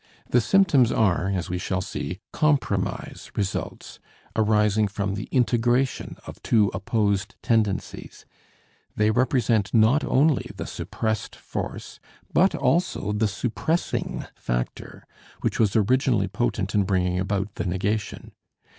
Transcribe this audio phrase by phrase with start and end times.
[0.31, 3.99] The symptoms are, as we shall see, compromise results,
[4.35, 8.25] arising from the integration of two opposed tendencies;
[8.95, 11.99] they represent not only the suppressed force
[12.33, 15.05] but also the suppressing factor,
[15.41, 18.31] which was originally potent in bringing about the negation.